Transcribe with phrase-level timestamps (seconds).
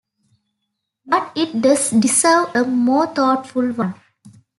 [1.05, 3.93] But it does deserve a more thoughtful one.